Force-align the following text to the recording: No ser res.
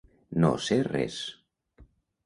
No 0.45 0.49
ser 0.69 0.79
res. 0.95 1.21